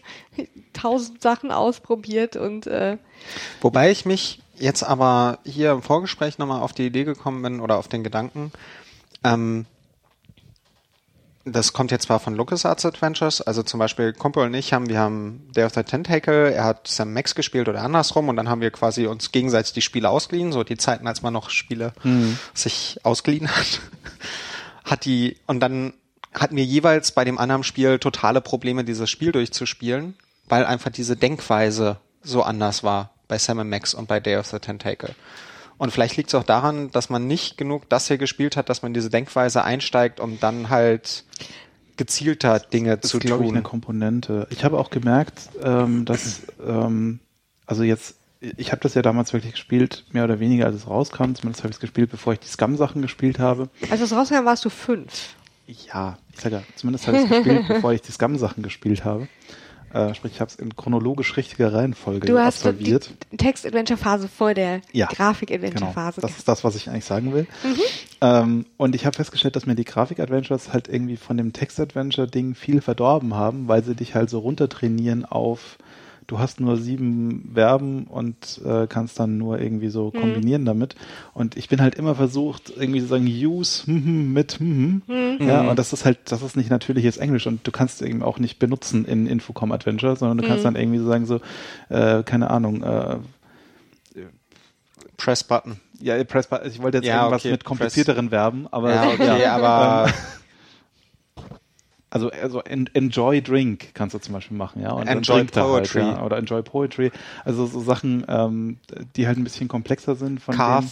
[0.71, 2.97] tausend Sachen ausprobiert und äh,
[3.59, 7.77] Wobei ich mich jetzt aber hier im Vorgespräch nochmal auf die Idee gekommen bin oder
[7.77, 8.53] auf den Gedanken,
[9.25, 9.65] ähm,
[11.45, 14.99] das kommt jetzt zwar von LucasArts Adventures, also zum Beispiel Kumpel und ich haben, wir
[14.99, 18.61] haben Day of the Tentacle, er hat Sam Max gespielt oder andersrum und dann haben
[18.61, 21.93] wir quasi uns gegenseitig die Spiele ausgeliehen, so die Zeiten, als man noch Spiele
[22.53, 23.81] sich ausgeliehen hat.
[24.83, 25.93] Hat die, und dann
[26.33, 30.15] hatten wir jeweils bei dem anderen Spiel totale Probleme, dieses Spiel durchzuspielen,
[30.49, 34.59] weil einfach diese Denkweise so anders war bei Sam Max und bei Day of the
[34.59, 35.15] Tentacle.
[35.81, 38.83] Und vielleicht liegt es auch daran, dass man nicht genug das hier gespielt hat, dass
[38.83, 41.23] man in diese Denkweise einsteigt, um dann halt
[41.97, 43.71] gezielter Dinge Das zu ist, glaube ich, eine tun.
[43.71, 44.45] Komponente.
[44.51, 47.19] Ich habe auch gemerkt, ähm, dass, ähm,
[47.65, 48.13] also jetzt,
[48.57, 51.33] ich habe das ja damals wirklich gespielt, mehr oder weniger, als es rauskam.
[51.33, 53.67] Zumindest habe ich es gespielt, bevor ich die Scum-Sachen gespielt habe.
[53.89, 55.33] als es rauskam, warst du fünf.
[55.65, 59.27] Ja, ich sage ja, zumindest habe ich es gespielt, bevor ich die Scum-Sachen gespielt habe.
[59.93, 63.09] Äh, sprich, ich habe es in chronologisch richtiger Reihenfolge Du hast die absolviert.
[63.37, 66.21] Text-Adventure-Phase vor der Ja, Genau, Grafik-Adventure-Phase.
[66.21, 67.45] das ist das, was ich eigentlich sagen will.
[68.21, 72.81] Ähm, und ich habe festgestellt, dass mir die Grafik-Adventures halt irgendwie von dem Text-Adventure-Ding viel
[72.81, 75.77] verdorben haben, weil sie dich halt so runtertrainieren auf,
[76.31, 80.95] du hast nur sieben Verben und äh, kannst dann nur irgendwie so kombinieren damit.
[81.33, 85.37] Und ich bin halt immer versucht, irgendwie zu sagen, use hm, hm, mit hm, hm.
[85.45, 88.39] Ja, und das ist halt, das ist nicht natürliches Englisch und du kannst eben auch
[88.39, 91.41] nicht benutzen in Infocom Adventure, sondern du kannst dann irgendwie so sagen, so,
[91.89, 93.17] äh, keine Ahnung, äh,
[95.17, 95.81] Press Button.
[95.99, 96.67] ja, Press Button.
[96.67, 100.11] Ich wollte jetzt Ja, irgendwas okay, mit komplizierteren Verben, aber Ja, okay, aber
[102.11, 104.91] also, also en Enjoy Drink kannst du zum Beispiel machen, ja.
[104.91, 106.01] Und dann Enjoy trinkt er Poetry.
[106.01, 107.09] Halt, ja, oder Enjoy Poetry.
[107.45, 108.77] Also so Sachen, ähm,
[109.15, 110.59] die halt ein bisschen komplexer sind von denen.
[110.59, 110.87] carve,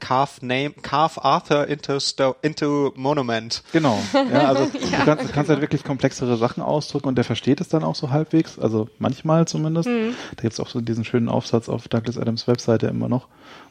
[0.00, 3.62] carve name, carve Arthur into, sto into monument.
[3.72, 3.98] Genau.
[4.14, 7.68] Ja, also du kannst, du kannst halt wirklich komplexere Sachen ausdrücken und der versteht es
[7.68, 9.88] dann auch so halbwegs, also manchmal zumindest.
[9.88, 13.28] Da gibt's auch so diesen schönen Aufsatz auf Douglas Adams Webseite immer noch,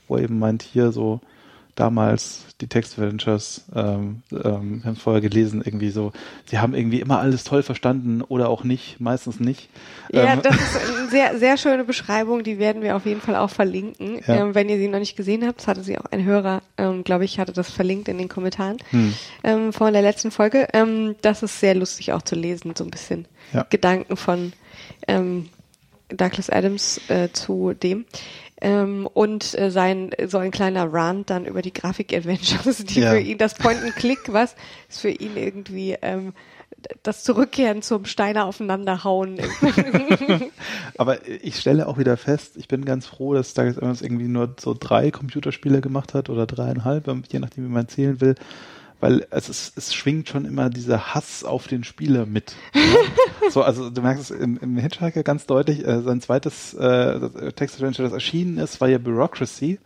[0.07, 1.19] wo er eben meint, hier so
[1.75, 6.11] damals die Text-Adventures, ähm, ähm, wir haben es vorher gelesen, irgendwie so,
[6.45, 9.69] sie haben irgendwie immer alles toll verstanden oder auch nicht, meistens nicht.
[10.11, 13.35] Ja, Ähm, das ist eine sehr, sehr schöne Beschreibung, die werden wir auf jeden Fall
[13.35, 14.21] auch verlinken.
[14.27, 14.35] Ja.
[14.35, 17.25] Ähm, wenn ihr sie noch nicht gesehen habt, hatte sie auch ein Hörer, ähm, glaube
[17.25, 19.13] ich, hatte das verlinkt in den Kommentaren Hm.
[19.43, 20.67] ähm, von der letzten Folge.
[20.73, 23.65] Ähm, das ist sehr lustig auch zu lesen, so ein bisschen Ja.
[23.69, 24.53] Gedanken von
[25.07, 25.49] ähm,
[26.09, 28.05] Douglas Adams äh, zu dem.
[28.61, 33.11] Ähm, und äh, sein so ein kleiner Rant dann über die Grafik-Adventures, die Ja.
[33.11, 34.55] für ihn das Point-and-Click, was
[34.87, 36.33] ist für ihn irgendwie ähm,
[37.03, 39.39] das Zurückkehren zum Steiner aufeinanderhauen.
[40.97, 44.55] Aber ich stelle auch wieder fest, ich bin ganz froh, dass Douglas Adams irgendwie nur
[44.59, 48.35] so drei Computerspiele gemacht hat oder dreieinhalb, je nachdem, wie man zählen will.
[49.01, 52.55] Weil es, ist, es schwingt schon immer dieser Hass auf den Spieler mit.
[53.49, 55.85] so, also du merkst es im, im Hitchhiker ganz deutlich.
[55.85, 59.79] Äh, sein zweites äh, Text-Adventure, das erschienen ist, war ja Bureaucracy.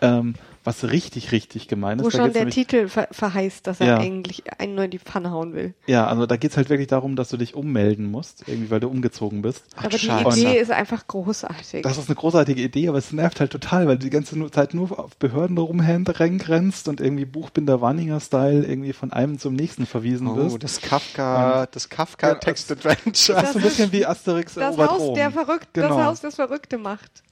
[0.00, 2.04] Ähm, was richtig, richtig gemein ist.
[2.04, 3.96] Wo Da schon geht's der nämlich- Titel ver verheißt, dass er Ja.
[3.98, 5.74] eigentlich einen nur in die Pfanne hauen will.
[5.86, 8.88] Ja, also da geht's halt wirklich darum, dass du dich ummelden musst, irgendwie weil du
[8.88, 9.64] umgezogen bist.
[9.76, 10.40] Aber die Scheiße.
[10.40, 11.82] Idee ist einfach großartig.
[11.82, 14.74] Das ist eine großartige Idee, aber es nervt halt total, weil du die ganze Zeit
[14.74, 20.36] nur auf Behörden rumrennst und irgendwie Buchbinder Wanninger-Style irgendwie von einem zum nächsten verwiesen Oh,
[20.36, 20.62] wirst.
[20.62, 23.40] das Kafka, das Kafka Text Adventure.
[23.40, 25.88] Das ist ein bisschen wie Asterix das Haus, der verrückt, Genau.
[25.96, 27.22] das Haus, das Verrückte macht.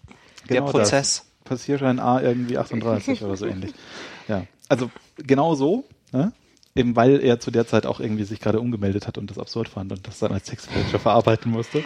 [0.48, 1.25] Der Genau Prozess.
[1.46, 3.72] Passierschein A irgendwie 38 oder so ähnlich.
[4.28, 6.32] Ja, also genau so, ne?
[6.76, 9.68] Eben weil er zu der Zeit auch irgendwie sich gerade umgemeldet hat und das absurd
[9.68, 11.82] fand und das dann als Textmanager verarbeiten musste.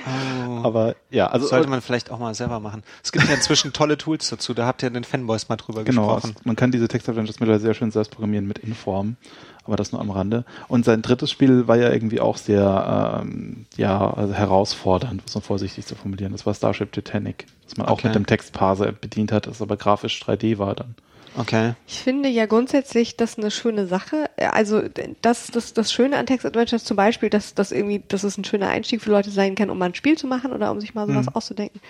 [0.62, 2.82] Aber ja, also Sollte man vielleicht auch mal selber machen.
[3.02, 5.84] Es gibt ja inzwischen tolle Tools dazu, da habt ihr in den Fanboys mal drüber
[5.84, 6.34] Genau, gesprochen.
[6.38, 9.16] es, man kann diese Textadventures mittlerweile sehr schön selbst programmieren mit Inform,
[9.64, 10.44] aber das nur am Rande.
[10.68, 15.42] Und sein drittes Spiel war ja irgendwie auch sehr ähm, ja, also herausfordernd, muss man
[15.42, 16.32] vorsichtig zu formulieren.
[16.32, 18.08] Das war Starship Titanic, das man auch Okay.
[18.08, 20.94] mit dem Textparser bedient hat, das aber grafisch 3D war dann.
[21.36, 21.74] Okay.
[21.86, 24.30] Ich finde ja grundsätzlich das eine schöne Sache.
[24.36, 24.82] Also
[25.22, 28.44] das, das, das Schöne an Text Adventures zum Beispiel, dass das irgendwie, dass es ein
[28.44, 30.94] schöner Einstieg für Leute sein kann, um mal ein Spiel zu machen oder um sich
[30.94, 31.80] mal sowas auszudenken.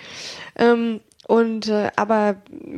[0.57, 2.35] Ähm, und äh, aber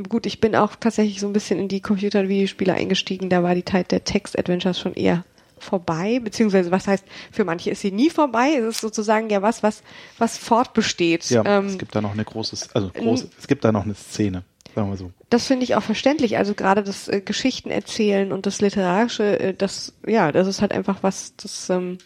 [0.09, 3.29] gut, ich bin auch tatsächlich so ein bisschen in die Computer- und Videospiele eingestiegen.
[3.29, 5.23] Da war die Zeit der Text Adventures schon eher
[5.63, 8.55] vorbei, beziehungsweise was heißt, für manche ist sie nie vorbei.
[8.59, 9.81] Es ist sozusagen ja was, was,
[10.17, 11.29] was fortbesteht.
[11.29, 13.95] Ja, Ähm, es gibt da noch eine große, also große, es gibt da noch eine
[13.95, 14.43] Szene,
[14.75, 15.11] sagen wir so.
[15.29, 16.37] das finde ich auch verständlich.
[16.37, 20.71] Also gerade das äh, Geschichten erzählen und das Literarische, äh, das, ja, das ist halt
[20.71, 21.97] einfach was, das, ähm,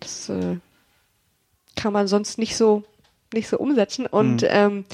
[0.00, 0.56] das äh,
[1.76, 2.82] kann man sonst nicht so,
[3.32, 4.06] nicht so umsetzen.
[4.06, 4.48] Und Mhm.
[4.50, 4.84] ähm,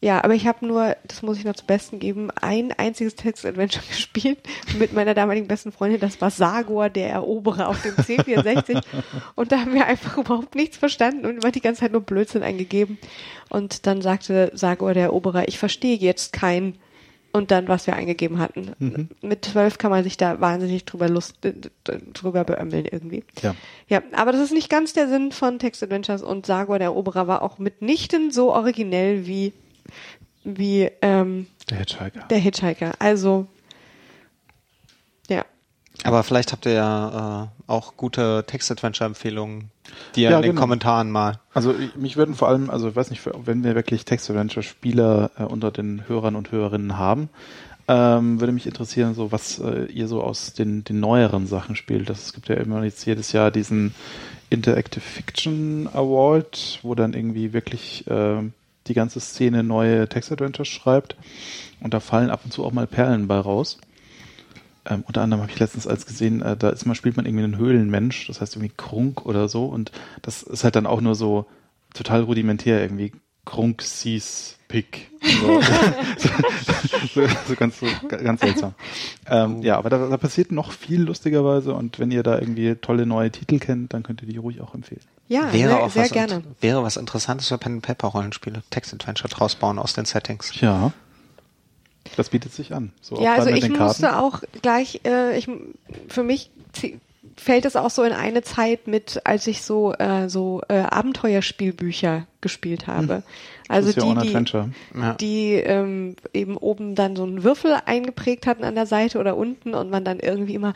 [0.00, 3.84] ja, aber ich habe nur, das muss ich noch zum Besten geben, ein einziges Text-Adventure
[3.88, 4.38] gespielt
[4.78, 6.00] mit meiner damaligen besten Freundin.
[6.00, 8.82] Das war Sagor, der Eroberer auf dem C64.
[9.34, 12.44] und da haben wir einfach überhaupt nichts verstanden und immer die ganze Zeit nur Blödsinn
[12.44, 12.98] eingegeben.
[13.48, 16.74] Und dann sagte Sagor, der Eroberer, ich verstehe jetzt kein
[17.32, 18.72] und dann, was wir eingegeben hatten.
[18.78, 19.08] Mhm.
[19.20, 21.52] Mit zwölf kann man sich da wahnsinnig drüber Lust, äh,
[22.12, 23.24] drüber beömmeln irgendwie.
[23.42, 23.54] Ja.
[23.88, 27.26] Ja, aber das ist nicht ganz der Sinn von Text Adventures und Sagor, der Eroberer,
[27.26, 29.52] war auch mitnichten so originell wie,
[30.44, 32.20] wie ähm, Der Hitchhiker.
[32.30, 32.92] der Hitchhiker.
[32.98, 33.46] Also,
[35.28, 35.44] ja.
[36.04, 39.70] Aber vielleicht habt ihr ja äh, auch gute Text-Adventure-Empfehlungen,
[40.14, 40.60] die ihr Ja, in den genau.
[40.62, 41.40] Kommentaren mal.
[41.54, 45.42] Also ich- mich würden vor allem, also ich weiß nicht, wenn wir wirklich Text-Adventure-Spieler äh,
[45.42, 47.28] unter den Hörern und Hörerinnen haben,
[47.88, 52.08] ähm, würde mich interessieren, so was äh, ihr so aus den, den neueren Sachen spielt.
[52.08, 53.94] Das, es gibt ja immer jetzt jedes Jahr diesen
[54.50, 58.42] Interactive Fiction Award, wo dann irgendwie wirklich äh,
[58.88, 61.16] die ganze Szene neue Text-Adventures schreibt.
[61.80, 63.78] Und da fallen ab und zu auch mal Perlen bei raus.
[64.86, 67.44] Ähm, unter anderem habe ich letztens als gesehen, äh, da ist mal, spielt man irgendwie
[67.44, 69.66] einen Höhlenmensch, das heißt irgendwie Krunk oder so.
[69.66, 71.46] Und das ist halt dann auch nur so
[71.94, 73.12] total rudimentär irgendwie.
[73.48, 75.10] Krunk sees Pick.
[75.22, 75.60] So,
[77.14, 78.74] so, so, ganz, so ganz seltsam.
[79.26, 83.06] Ähm, ja, aber da, da passiert noch viel lustigerweise und wenn ihr da irgendwie tolle
[83.06, 85.00] neue Titel kennt, dann könnt ihr die ruhig auch empfehlen.
[85.28, 86.42] Ja, wäre sehr, auch sehr was, gerne.
[86.60, 90.60] wäre was Interessantes für Pen and Paper Rollenspiele, Text-Adventure draus bauen aus den Settings.
[90.60, 90.92] Ja.
[92.16, 92.92] Das bietet sich an.
[93.00, 95.48] So auch Ja, also ich musste auch gleich, äh, ich,
[96.08, 96.50] für mich
[97.36, 102.26] fällt es auch so in eine Zeit mit, als ich so äh, so äh, Abenteuerspielbücher
[102.40, 103.22] gespielt habe.
[103.68, 105.00] Also Your Own die, die.
[105.00, 105.14] Ja.
[105.14, 109.74] die ähm, eben oben dann so einen Würfel eingeprägt hatten an der Seite oder unten
[109.74, 110.72] und man dann irgendwie immer,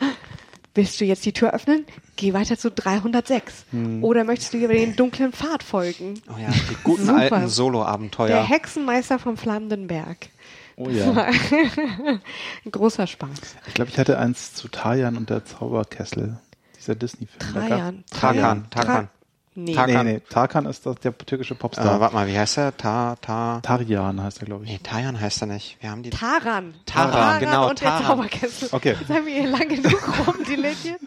[0.75, 1.85] willst du jetzt die Tür öffnen?
[2.15, 3.65] Geh weiter zu 306.
[3.71, 4.03] Hm.
[4.03, 6.21] Oder möchtest du über den dunklen Pfad folgen?
[6.29, 8.43] Oh ja, die guten alten Der Solo-Abenteuer.
[8.43, 10.29] Hexenmeister vom flammenden Berg.
[10.75, 11.11] Oh ja.
[11.11, 12.21] Ein
[12.71, 13.29] großer Spaß.
[13.67, 16.39] Ich glaube, ich hatte eins zu Tajan und der Zauberkessel.
[16.77, 17.53] Dieser Disney-Film.
[17.53, 18.03] Trajan.
[18.11, 19.09] Tarkan, Tarkan.
[19.55, 19.73] Nee.
[19.75, 20.05] Tarkan.
[20.07, 21.99] Nee, nee, Tarkan ist das der türkische Äh, Popstar.
[21.99, 22.75] warte mal, wie heißt er?
[22.75, 23.59] Ta, ta.
[23.61, 24.71] Tarjan heißt er, glaube ich.
[24.71, 25.77] Nee, Tayan heißt er nicht.
[25.79, 26.09] Wir haben die.
[26.09, 26.73] Taran.
[26.87, 27.99] Taran, genau, und Taran.
[27.99, 28.69] der Zauberkessel.
[28.71, 28.95] Okay.
[28.99, 30.99] Jetzt haben wir hier lang genug rumdilettiert.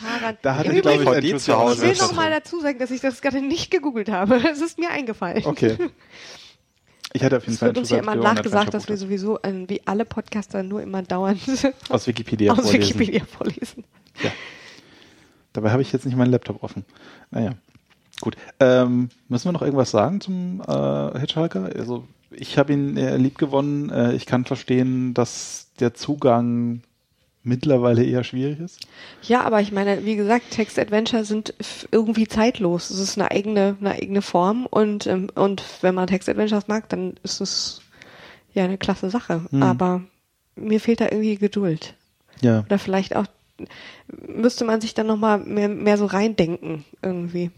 [0.00, 0.38] Taran.
[0.42, 1.74] Da hatte Im ich, glaube ich, Übrigen, ein die Choose zu Hause.
[1.74, 2.40] ich will Adventure noch mal drin.
[2.44, 4.36] dazu sagen, dass ich das gerade nicht gegoogelt habe.
[4.50, 5.42] Es ist mir eingefallen.
[5.44, 5.76] Okay.
[7.16, 9.68] Ich hatte auf jeden Es Fall wird uns ja immer nachgesagt, dass wir sowieso, äh,
[9.68, 11.40] wie alle Podcaster, nur immer dauernd
[11.88, 12.82] aus Wikipedia aus vorlesen.
[12.82, 13.84] Wikipedia vorlesen.
[14.20, 14.30] Ja.
[15.52, 16.84] Dabei habe ich jetzt nicht meinen Laptop offen.
[17.30, 17.54] Naja.
[18.20, 18.36] Gut.
[18.58, 21.70] Ähm, müssen wir noch irgendwas sagen zum äh, Hitchhiker?
[21.76, 23.90] Also ich habe ihn äh, lieb gewonnen.
[23.90, 26.82] Äh, ich kann verstehen, dass der Zugang
[27.44, 28.86] mittlerweile eher schwierig ist.
[29.22, 31.54] Ja, aber ich meine, wie gesagt, Text-Adventure sind
[31.90, 32.90] irgendwie zeitlos.
[32.90, 37.14] Es ist eine eigene, eine eigene Form und, ähm, und wenn man Text-Adventures mag, dann
[37.22, 37.82] ist es
[38.54, 39.44] ja eine klasse Sache.
[39.50, 39.62] Hm.
[39.62, 40.02] Aber
[40.56, 41.94] mir fehlt da irgendwie Geduld.
[42.40, 42.60] Ja.
[42.60, 43.26] Oder vielleicht auch
[44.08, 47.50] müsste man sich dann nochmal mehr, mehr so reindenken irgendwie.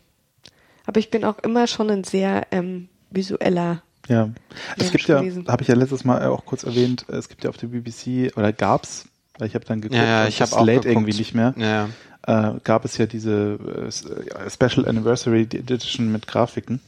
[0.85, 3.83] Aber ich bin auch immer schon ein sehr ähm, visueller.
[4.09, 4.31] Ja,
[4.77, 7.51] es Mensch gibt ja, habe ich ja letztes Mal auch kurz erwähnt, es gibt ja
[7.51, 9.07] auf der BBC, oder gab's,
[9.39, 10.93] weil ich habe dann geguckt, Ja, ja, ich das habe auch lädt geguckt.
[11.09, 11.89] irgendwie nicht mehr, Ja.
[12.27, 16.81] äh, gab es ja diese äh, Special Anniversary Edition mit Grafiken,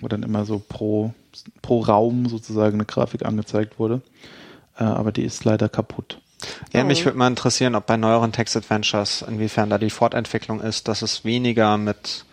[0.00, 1.12] wo dann immer so pro,
[1.62, 4.00] pro Raum sozusagen eine Grafik angezeigt wurde.
[4.78, 6.20] Äh, aber die ist leider kaputt.
[6.72, 6.84] Ja, Oh.
[6.86, 11.24] mich würde mal interessieren, ob bei neueren Text-Adventures, inwiefern da die Fortentwicklung ist, dass es
[11.24, 12.24] weniger mit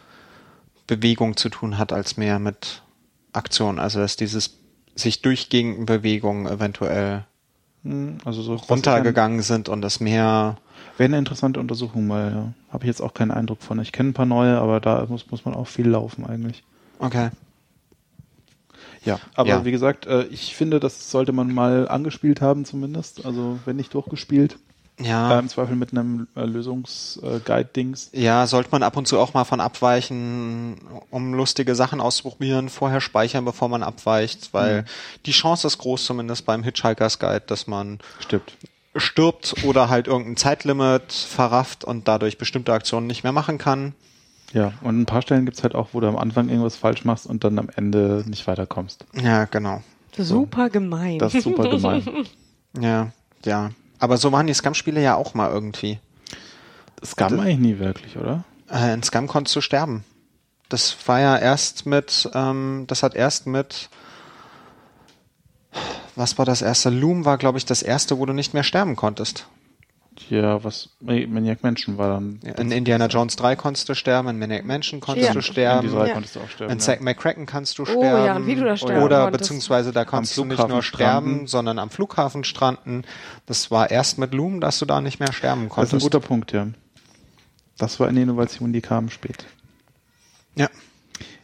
[0.87, 2.81] Bewegung zu tun hat, als mehr mit
[3.31, 3.79] Aktion.
[3.79, 4.57] Also dass dieses
[4.95, 7.23] sich durchgehenden Bewegungen eventuell
[8.23, 10.57] Also so runtergegangen sind und es mehr
[10.97, 13.79] Wäre eine interessante Untersuchung, weil ja, habe ich jetzt auch keinen Eindruck von.
[13.79, 16.63] Ich kenne ein paar neue, aber da muss, muss man auch viel laufen eigentlich.
[16.99, 17.29] Okay.
[19.03, 19.65] Ja, aber Ja.
[19.65, 23.25] wie gesagt, äh, ich finde, das sollte man mal angespielt haben zumindest.
[23.25, 24.57] Also wenn nicht durchgespielt,
[24.99, 25.35] Ja.
[25.35, 28.09] äh, im Zweifel mit einem äh, Lösungsguide-Dings.
[28.13, 30.77] Ja, sollte man ab und zu auch mal von abweichen,
[31.09, 34.85] um lustige Sachen auszuprobieren, vorher speichern, bevor man abweicht, weil
[35.25, 38.53] die Chance ist groß, zumindest beim Hitchhiker's Guide, dass man Stimmt.
[38.95, 43.93] stirbt oder halt irgendein Zeitlimit verrafft und dadurch bestimmte Aktionen nicht mehr machen kann.
[44.53, 47.25] Ja, und ein paar Stellen gibt's halt auch, wo du am Anfang irgendwas falsch machst
[47.25, 49.05] und dann am Ende nicht weiterkommst.
[49.15, 49.81] Ja, genau.
[50.15, 51.17] Super gemein.
[51.17, 52.03] Das ist super gemein.
[52.79, 53.11] Ja,
[53.45, 53.69] ja.
[54.03, 55.97] Aber so waren die Scam-Spiele ja auch mal irgendwie.
[57.05, 58.43] Scum eigentlich nie wirklich, oder?
[58.69, 60.03] Äh, in Scum konntest du sterben.
[60.67, 63.87] Das war ja erst mit, ähm, das hat erst mit,
[66.17, 66.89] was war das erste?
[66.89, 69.47] Loom war, glaube ich, das erste, wo du nicht mehr sterben konntest.
[70.29, 72.39] Ja, was Maniac Mansion war dann.
[72.43, 75.33] Ja, In Indiana Jones 3 konntest du sterben, in Maniac Mansion konntest Ja.
[75.33, 76.13] du In sterben, drei Ja.
[76.13, 76.71] konntest du auch sterben.
[76.71, 76.83] in ja.
[76.85, 78.45] Zack McCracken kannst du Oh, sterben.
[78.45, 79.41] wie du da sterben Oder konntest.
[79.43, 81.47] beziehungsweise da konntest du nicht nur sterben, stranden.
[81.47, 83.03] sondern am Flughafen stranden.
[83.47, 86.03] Das war erst mit Loom, dass du da nicht mehr sterben Das ist ein konntest.
[86.03, 86.67] guter Punkt, ja.
[87.77, 89.45] Das war eine Innovation, die kam spät.
[90.55, 90.69] ja.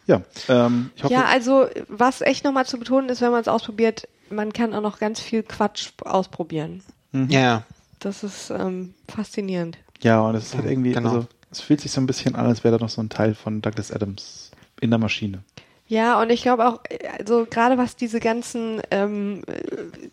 [0.06, 3.46] Ja, ähm, ich hoffe, Ja, also was echt nochmal zu betonen ist, wenn man es
[3.48, 6.82] ausprobiert, man kann auch noch ganz viel Quatsch ausprobieren.
[7.12, 7.28] Mhm.
[7.30, 7.62] ja, ja.
[8.00, 9.78] Das ist ähm, faszinierend.
[10.02, 11.08] ja, und es ist halt irgendwie, Genau.
[11.14, 13.34] also es fühlt sich so ein bisschen an, als wäre da noch so ein Teil
[13.34, 15.42] von Douglas Adams in der Maschine.
[15.88, 16.80] Ja, und ich glaube auch,
[17.18, 19.60] also gerade was diese ganzen, ähm, äh,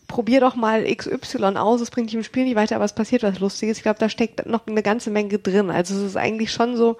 [0.08, 3.21] probier doch mal XY aus, es bringt dich im Spiel nicht weiter, aber es passiert
[3.21, 3.78] was Lustiges.
[3.78, 5.69] Ich glaube, da steckt noch eine ganze Menge drin.
[5.69, 6.97] Also es ist eigentlich schon so,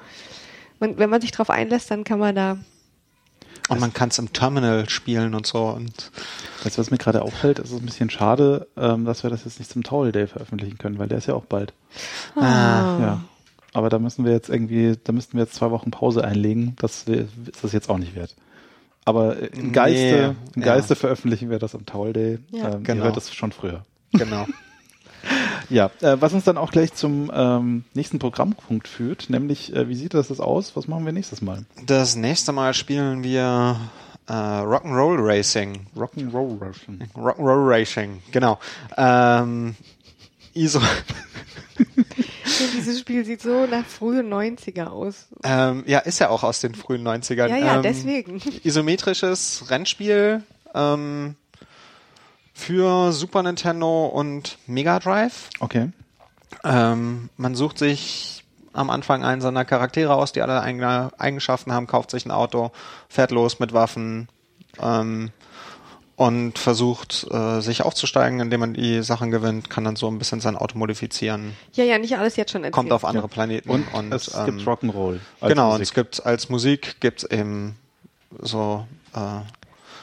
[0.80, 2.58] man, wenn man sich drauf einlässt, dann kann man da.
[3.70, 5.66] Und man kann es im Terminal spielen und so.
[5.66, 6.12] Und
[6.64, 7.60] Weißt du, was mir gerade auffällt?
[7.60, 10.78] Es ist ein bisschen schade, ähm, dass wir das jetzt nicht zum Towel Day veröffentlichen
[10.78, 11.74] können, weil der ist ja auch bald.
[12.36, 12.42] Ah.
[13.00, 13.22] Ja.
[13.74, 16.76] Aber da müssen wir jetzt irgendwie, da müssten wir jetzt zwei Wochen Pause einlegen.
[16.80, 17.28] Das ist
[17.62, 18.36] das jetzt auch nicht wert.
[19.06, 20.66] Aber äh, im Nee, Geiste, im ja.
[20.66, 22.40] Geiste veröffentlichen wir das am Towel Day.
[22.52, 22.74] Ja.
[22.74, 23.02] ähm, Genau.
[23.02, 23.86] Ihr hört das schon früher.
[24.14, 24.46] genau.
[25.70, 29.96] Ja, äh, was uns dann auch gleich zum ähm, nächsten Programmpunkt führt, nämlich äh, wie
[29.96, 30.76] sieht das jetzt aus?
[30.76, 31.66] Was machen wir nächstes Mal?
[31.86, 33.78] Das nächste Mal spielen wir
[34.28, 35.88] äh, Rock'n'Roll Racing.
[35.96, 37.04] Rock'n'Roll Russian.
[37.16, 38.60] Rock'n'Roll Racing, genau.
[38.96, 39.76] Ähm,
[40.54, 40.82] ISO,
[42.76, 45.28] Dieses Spiel sieht so nach frühen 90er aus.
[45.44, 47.48] ähm, ja, ist ja auch aus den frühen 90ern.
[47.48, 48.42] Ja, ja, ähm, deswegen.
[48.64, 51.36] Isometrisches Rennspiel ähm,
[52.58, 55.50] für Super Nintendo und Mega Drive.
[55.60, 55.92] Okay.
[56.64, 58.44] Ähm, man sucht sich
[58.74, 62.72] am Anfang einen seiner Charaktere aus, die alle eigene Eigenschaften haben, kauft sich ein Auto,
[63.10, 64.28] fährt los mit Waffen
[64.82, 65.30] ähm,
[66.16, 70.42] und versucht äh, sich aufzusteigen, indem man die Sachen gewinnt, kann dann so ein bisschen
[70.42, 72.74] sein Auto modifizieren, Ja, ja, nicht alles jetzt schon erzählt.
[72.74, 73.28] kommt auf andere Ja.
[73.34, 75.20] Planeten Und, und, es ähm, gibt Rock'n'Roll.
[75.42, 75.84] Genau, und Musik.
[75.88, 77.78] es gibt als Musik gibt's eben
[78.42, 79.20] so äh,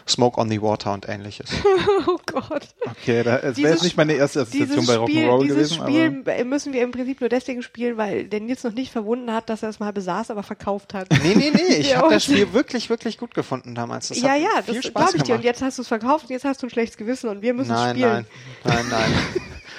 [0.06, 1.50] Smoke on the Water und ähnliches.
[2.06, 2.68] Oh Gott.
[2.84, 5.70] Okay, da, es wäre Dieses- jetzt nicht meine erste Assoziation Dieses bei Spiel, Rock'n'Roll dieses
[5.70, 8.92] gewesen, Spiel aber müssen wir im Prinzip nur deswegen spielen, weil der Nils noch nicht
[8.92, 11.08] verwunden hat, dass er es mal besaß, aber verkauft hat.
[11.22, 14.08] nee, nee, nee, ich Ja, habe das Spiel wirklich, wirklich gut gefunden damals.
[14.08, 15.34] Das ja, hat ja, viel das glaube ich dir.
[15.36, 17.54] Und jetzt hast du es verkauft und jetzt hast du ein schlechtes Gewissen und wir
[17.54, 18.26] müssen es nein, spielen.
[18.64, 19.12] nein, nein,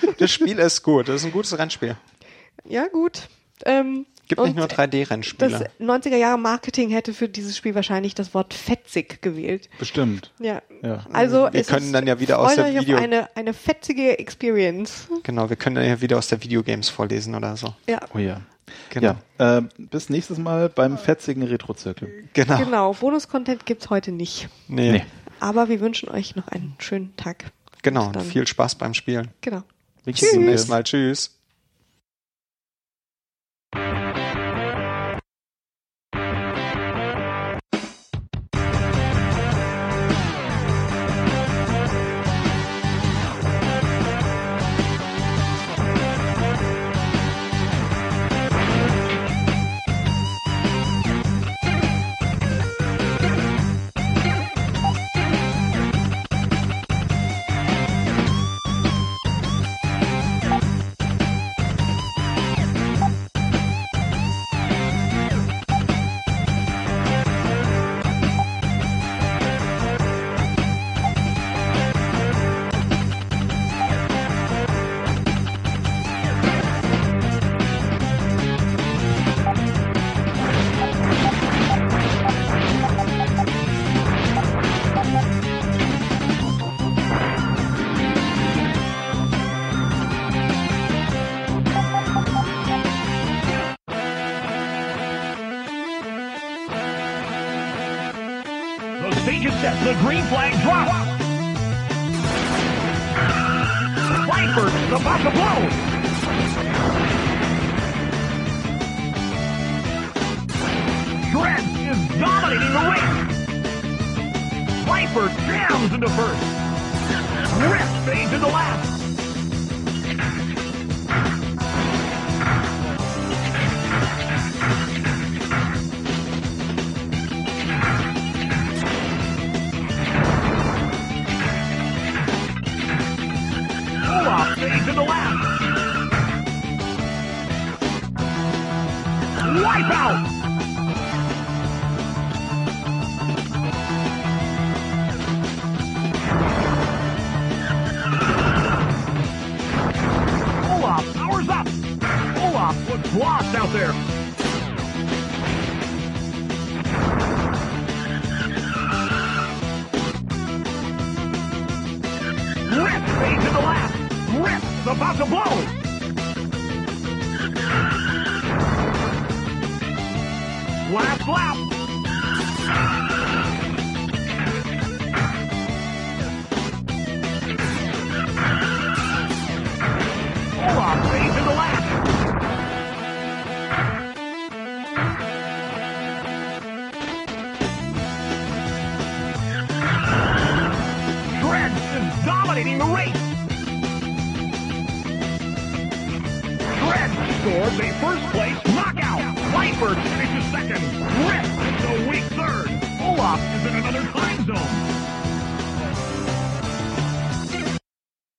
[0.01, 0.15] nein.
[0.17, 1.07] das Spiel ist gut.
[1.09, 1.95] Das ist ein gutes Rennspiel.
[2.67, 3.27] Ja, gut.
[3.65, 5.69] Ähm, Gibt und nicht nur Das 3D-Rennspiele.
[5.79, 9.69] 90er Jahre Marketing hätte für dieses Spiel wahrscheinlich das Wort fetzig gewählt.
[9.77, 10.31] bestimmt.
[10.39, 10.61] Ja.
[10.81, 11.05] Ja.
[11.13, 15.07] Also Wir es können ist, dann ja wieder aus der Video- eine, eine fetzige Experience.
[15.23, 17.73] Genau, wir können dann ja wieder aus der Videogames vorlesen oder so.
[17.87, 18.41] Ja, Oh ja.
[18.89, 19.15] Genau.
[19.39, 22.27] Ja, äh, bis nächstes Mal beim fetzigen Retro-Zirkel.
[22.33, 22.57] Genau.
[22.57, 22.93] genau.
[22.93, 24.49] Bonus-Content gibt's heute nicht.
[24.67, 24.91] Nee.
[24.91, 25.05] Nee.
[25.39, 27.51] Aber wir wünschen euch noch einen schönen Tag.
[27.83, 28.11] Genau.
[28.11, 29.29] Dann- Viel Spaß beim Spielen.
[29.41, 29.61] Genau.
[30.03, 30.83] Bis zum nächsten Mal.
[30.83, 31.31] Tschüss.